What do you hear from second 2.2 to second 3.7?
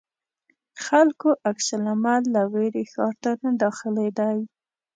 له وېرې ښار ته نه